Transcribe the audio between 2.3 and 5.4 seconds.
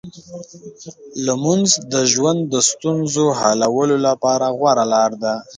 د ستونزو حلولو لپاره غوره لار ده.